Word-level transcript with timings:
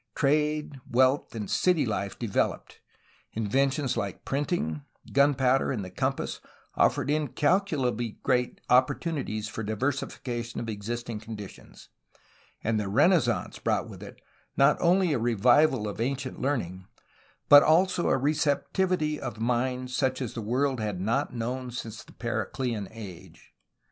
Trade, 0.15 0.79
wealth, 0.89 1.35
and 1.35 1.47
city 1.47 1.85
life 1.85 2.17
developed; 2.17 2.81
inventions 3.33 3.95
like 3.95 4.25
printing, 4.25 4.81
gunpowder, 5.13 5.71
and 5.71 5.85
the 5.85 5.91
compass 5.91 6.41
offered 6.73 7.09
incal 7.09 7.63
culably 7.63 8.17
great 8.23 8.61
opportunities 8.67 9.47
for 9.47 9.61
diversification 9.61 10.59
of 10.59 10.67
existing 10.67 11.19
conditions; 11.19 11.89
and 12.63 12.79
the 12.79 12.87
Renaissance 12.89 13.59
brought 13.59 13.87
with 13.87 14.01
it 14.01 14.19
not 14.57 14.75
only 14.81 15.13
a 15.13 15.19
revival 15.19 15.87
of 15.87 16.01
ancient 16.01 16.41
learning 16.41 16.87
but 17.47 17.61
also 17.61 18.09
a 18.09 18.17
receptivity 18.17 19.19
of 19.19 19.39
mind 19.39 19.91
such 19.91 20.19
as 20.19 20.33
the 20.33 20.41
world 20.41 20.79
had 20.79 20.99
not 20.99 21.31
known 21.31 21.69
since 21.69 22.03
the 22.03 22.13
Periclean 22.13 22.87
Age. 22.89 23.53